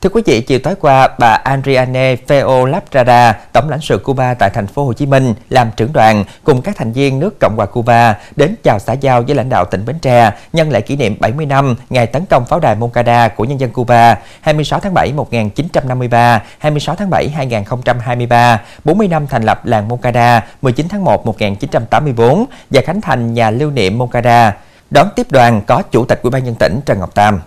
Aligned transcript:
Thưa 0.00 0.10
quý 0.10 0.22
vị, 0.26 0.40
chiều 0.40 0.58
tối 0.58 0.74
qua, 0.80 1.08
bà 1.18 1.28
Adriane 1.28 2.16
Feo 2.26 2.66
Labrada, 2.66 3.32
tổng 3.52 3.68
lãnh 3.68 3.80
sự 3.80 3.98
Cuba 3.98 4.34
tại 4.34 4.50
thành 4.50 4.66
phố 4.66 4.84
Hồ 4.84 4.92
Chí 4.92 5.06
Minh, 5.06 5.34
làm 5.48 5.70
trưởng 5.76 5.92
đoàn 5.92 6.24
cùng 6.44 6.62
các 6.62 6.76
thành 6.76 6.92
viên 6.92 7.18
nước 7.18 7.40
Cộng 7.40 7.56
hòa 7.56 7.66
Cuba 7.66 8.18
đến 8.36 8.54
chào 8.62 8.78
xã 8.78 8.92
giao 8.92 9.22
với 9.22 9.34
lãnh 9.34 9.48
đạo 9.48 9.64
tỉnh 9.64 9.84
Bến 9.86 9.98
Tre 9.98 10.32
nhân 10.52 10.70
lễ 10.70 10.80
kỷ 10.80 10.96
niệm 10.96 11.16
70 11.20 11.46
năm 11.46 11.76
ngày 11.90 12.06
tấn 12.06 12.26
công 12.26 12.44
pháo 12.44 12.60
đài 12.60 12.74
Moncada 12.74 13.28
của 13.28 13.44
nhân 13.44 13.60
dân 13.60 13.70
Cuba 13.70 14.18
26 14.40 14.80
tháng 14.80 14.94
7 14.94 15.12
1953, 15.12 16.42
26 16.58 16.94
tháng 16.94 17.10
7 17.10 17.28
2023, 17.28 18.60
40 18.84 19.08
năm 19.08 19.26
thành 19.26 19.42
lập 19.42 19.66
làng 19.66 19.88
Moncada 19.88 20.46
19 20.62 20.88
tháng 20.88 21.04
1 21.04 21.26
1984 21.26 22.44
và 22.70 22.82
khánh 22.84 23.00
thành 23.00 23.34
nhà 23.34 23.50
lưu 23.50 23.70
niệm 23.70 23.98
Moncada. 23.98 24.56
Đón 24.90 25.08
tiếp 25.16 25.26
đoàn 25.30 25.62
có 25.66 25.82
Chủ 25.90 26.04
tịch 26.04 26.20
Ủy 26.22 26.30
ban 26.30 26.44
nhân 26.44 26.54
tỉnh 26.54 26.80
Trần 26.86 26.98
Ngọc 27.00 27.14
Tam. 27.14 27.40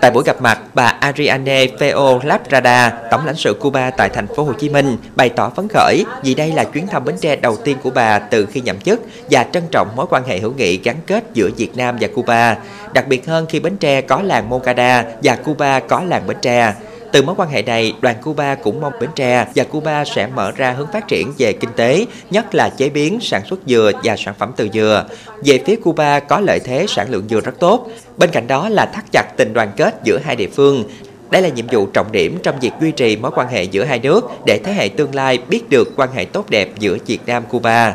Tại 0.00 0.10
buổi 0.10 0.24
gặp 0.24 0.40
mặt, 0.40 0.58
bà 0.74 0.84
Ariane 1.00 1.66
Feo 1.66 2.20
Labrada, 2.24 2.92
tổng 3.10 3.26
lãnh 3.26 3.36
sự 3.36 3.54
Cuba 3.54 3.90
tại 3.90 4.08
thành 4.08 4.26
phố 4.26 4.44
Hồ 4.44 4.52
Chí 4.52 4.68
Minh, 4.68 4.96
bày 5.16 5.28
tỏ 5.28 5.50
phấn 5.56 5.68
khởi 5.68 6.04
vì 6.22 6.34
đây 6.34 6.52
là 6.52 6.64
chuyến 6.64 6.86
thăm 6.86 7.04
Bến 7.04 7.16
Tre 7.20 7.36
đầu 7.36 7.56
tiên 7.56 7.76
của 7.82 7.90
bà 7.90 8.18
từ 8.18 8.46
khi 8.46 8.60
nhậm 8.60 8.80
chức 8.80 9.00
và 9.30 9.44
trân 9.52 9.62
trọng 9.70 9.88
mối 9.96 10.06
quan 10.10 10.24
hệ 10.24 10.38
hữu 10.38 10.52
nghị 10.52 10.76
gắn 10.76 10.96
kết 11.06 11.24
giữa 11.34 11.50
Việt 11.56 11.76
Nam 11.76 11.96
và 12.00 12.08
Cuba, 12.14 12.56
đặc 12.92 13.08
biệt 13.08 13.26
hơn 13.26 13.46
khi 13.48 13.60
Bến 13.60 13.76
Tre 13.76 14.00
có 14.00 14.22
làng 14.22 14.48
Moncada 14.48 15.04
và 15.22 15.36
Cuba 15.36 15.80
có 15.80 16.02
làng 16.08 16.26
Bến 16.26 16.36
Tre. 16.42 16.74
Từ 17.12 17.22
mối 17.22 17.34
quan 17.38 17.48
hệ 17.48 17.62
này, 17.62 17.94
đoàn 18.00 18.16
Cuba 18.22 18.54
cũng 18.54 18.80
mong 18.80 18.92
Bến 19.00 19.10
Tre 19.16 19.46
và 19.54 19.64
Cuba 19.64 20.04
sẽ 20.04 20.26
mở 20.26 20.52
ra 20.56 20.70
hướng 20.70 20.86
phát 20.92 21.08
triển 21.08 21.32
về 21.38 21.52
kinh 21.52 21.70
tế, 21.76 22.06
nhất 22.30 22.54
là 22.54 22.68
chế 22.68 22.88
biến, 22.88 23.18
sản 23.22 23.42
xuất 23.46 23.60
dừa 23.66 23.92
và 24.04 24.16
sản 24.16 24.34
phẩm 24.38 24.52
từ 24.56 24.68
dừa. 24.72 25.06
Về 25.44 25.60
phía 25.66 25.76
Cuba 25.76 26.20
có 26.20 26.40
lợi 26.40 26.60
thế 26.60 26.86
sản 26.88 27.10
lượng 27.10 27.24
dừa 27.30 27.40
rất 27.40 27.58
tốt. 27.60 27.90
Bên 28.16 28.30
cạnh 28.30 28.46
đó 28.46 28.68
là 28.68 28.86
thắt 28.86 29.04
chặt 29.12 29.24
tình 29.36 29.52
đoàn 29.52 29.72
kết 29.76 30.00
giữa 30.04 30.18
hai 30.24 30.36
địa 30.36 30.48
phương. 30.48 30.84
Đây 31.30 31.42
là 31.42 31.48
nhiệm 31.48 31.66
vụ 31.70 31.86
trọng 31.86 32.12
điểm 32.12 32.38
trong 32.42 32.60
việc 32.60 32.72
duy 32.80 32.90
trì 32.90 33.16
mối 33.16 33.30
quan 33.34 33.48
hệ 33.48 33.62
giữa 33.62 33.84
hai 33.84 33.98
nước 33.98 34.24
để 34.46 34.60
thế 34.64 34.72
hệ 34.72 34.88
tương 34.88 35.14
lai 35.14 35.38
biết 35.48 35.70
được 35.70 35.88
quan 35.96 36.12
hệ 36.14 36.24
tốt 36.24 36.50
đẹp 36.50 36.68
giữa 36.78 36.96
Việt 37.06 37.20
Nam-Cuba. 37.26 37.94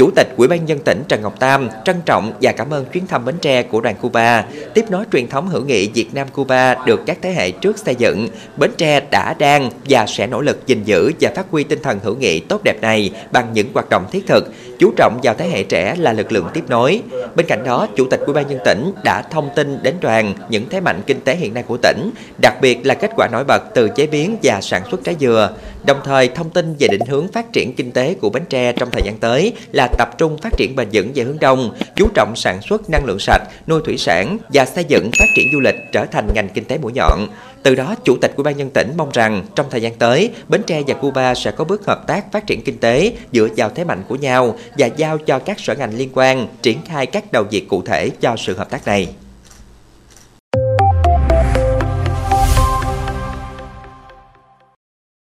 Chủ 0.00 0.10
tịch 0.10 0.34
Ủy 0.36 0.48
ban 0.48 0.64
nhân 0.64 0.78
tỉnh 0.78 1.02
Trần 1.08 1.22
Ngọc 1.22 1.40
Tam 1.40 1.68
trân 1.84 1.96
trọng 2.06 2.32
và 2.42 2.52
cảm 2.52 2.74
ơn 2.74 2.84
chuyến 2.84 3.06
thăm 3.06 3.24
Bến 3.24 3.34
Tre 3.40 3.62
của 3.62 3.80
đoàn 3.80 3.96
Cuba, 4.00 4.44
tiếp 4.74 4.84
nối 4.90 5.04
truyền 5.12 5.28
thống 5.28 5.48
hữu 5.48 5.64
nghị 5.64 5.88
Việt 5.88 6.14
Nam 6.14 6.28
Cuba 6.28 6.74
được 6.86 7.00
các 7.06 7.18
thế 7.22 7.32
hệ 7.32 7.50
trước 7.50 7.78
xây 7.78 7.94
dựng. 7.94 8.28
Bến 8.56 8.70
Tre 8.76 9.00
đã 9.10 9.34
đang 9.38 9.70
và 9.88 10.06
sẽ 10.06 10.26
nỗ 10.26 10.40
lực 10.40 10.66
gìn 10.66 10.84
giữ 10.84 11.12
và 11.20 11.30
phát 11.36 11.46
huy 11.50 11.64
tinh 11.64 11.78
thần 11.82 11.98
hữu 12.02 12.16
nghị 12.16 12.40
tốt 12.40 12.60
đẹp 12.64 12.76
này 12.82 13.10
bằng 13.32 13.46
những 13.52 13.66
hoạt 13.74 13.88
động 13.90 14.06
thiết 14.12 14.26
thực, 14.26 14.52
chú 14.80 14.92
trọng 14.96 15.20
vào 15.22 15.34
thế 15.34 15.48
hệ 15.48 15.62
trẻ 15.62 15.94
là 15.98 16.12
lực 16.12 16.32
lượng 16.32 16.46
tiếp 16.54 16.64
nối. 16.68 17.02
Bên 17.34 17.46
cạnh 17.46 17.64
đó, 17.64 17.86
Chủ 17.96 18.06
tịch 18.10 18.20
Ủy 18.20 18.34
ban 18.34 18.48
nhân 18.48 18.58
tỉnh 18.64 18.92
đã 19.04 19.22
thông 19.22 19.50
tin 19.56 19.82
đến 19.82 19.94
đoàn 20.00 20.34
những 20.48 20.68
thế 20.70 20.80
mạnh 20.80 21.02
kinh 21.06 21.20
tế 21.20 21.36
hiện 21.36 21.54
nay 21.54 21.62
của 21.62 21.76
tỉnh, 21.76 22.10
đặc 22.42 22.54
biệt 22.60 22.86
là 22.86 22.94
kết 22.94 23.10
quả 23.16 23.28
nổi 23.32 23.44
bật 23.44 23.62
từ 23.74 23.88
chế 23.96 24.06
biến 24.06 24.36
và 24.42 24.60
sản 24.60 24.82
xuất 24.90 25.04
trái 25.04 25.16
dừa. 25.20 25.50
Đồng 25.86 26.00
thời 26.04 26.28
thông 26.28 26.50
tin 26.50 26.74
về 26.78 26.88
định 26.88 27.06
hướng 27.08 27.28
phát 27.28 27.52
triển 27.52 27.74
kinh 27.74 27.92
tế 27.92 28.14
của 28.20 28.30
Bến 28.30 28.42
Tre 28.48 28.72
trong 28.72 28.90
thời 28.92 29.02
gian 29.04 29.18
tới 29.18 29.52
là 29.72 29.88
tập 29.98 30.08
trung 30.18 30.38
phát 30.38 30.52
triển 30.56 30.76
bền 30.76 30.88
vững 30.92 31.12
về 31.14 31.24
hướng 31.24 31.38
đông, 31.40 31.74
chú 31.96 32.08
trọng 32.14 32.32
sản 32.36 32.62
xuất 32.62 32.90
năng 32.90 33.04
lượng 33.04 33.18
sạch, 33.18 33.42
nuôi 33.66 33.80
thủy 33.84 33.98
sản 33.98 34.38
và 34.48 34.64
xây 34.64 34.84
dựng 34.84 35.10
phát 35.18 35.26
triển 35.36 35.48
du 35.52 35.60
lịch 35.60 35.76
trở 35.92 36.06
thành 36.06 36.28
ngành 36.34 36.48
kinh 36.48 36.64
tế 36.64 36.78
mũi 36.78 36.92
nhọn. 36.92 37.26
Từ 37.62 37.74
đó, 37.74 37.94
Chủ 38.04 38.16
tịch 38.20 38.32
Ủy 38.36 38.44
ban 38.44 38.56
nhân 38.56 38.70
tỉnh 38.70 38.92
mong 38.96 39.10
rằng 39.12 39.44
trong 39.54 39.66
thời 39.70 39.82
gian 39.82 39.94
tới, 39.94 40.30
Bến 40.48 40.62
Tre 40.66 40.82
và 40.86 40.94
Cuba 40.94 41.34
sẽ 41.34 41.50
có 41.50 41.64
bước 41.64 41.86
hợp 41.86 42.06
tác 42.06 42.32
phát 42.32 42.46
triển 42.46 42.62
kinh 42.62 42.78
tế 42.78 43.12
dựa 43.32 43.48
vào 43.56 43.70
thế 43.74 43.84
mạnh 43.84 44.02
của 44.08 44.16
nhau 44.16 44.56
và 44.78 44.86
giao 44.86 45.18
cho 45.18 45.38
các 45.38 45.60
sở 45.60 45.74
ngành 45.74 45.94
liên 45.94 46.10
quan 46.14 46.48
triển 46.62 46.78
khai 46.84 47.06
các 47.06 47.32
đầu 47.32 47.44
việc 47.50 47.68
cụ 47.68 47.82
thể 47.82 48.10
cho 48.20 48.36
sự 48.36 48.56
hợp 48.56 48.70
tác 48.70 48.86
này. 48.86 49.08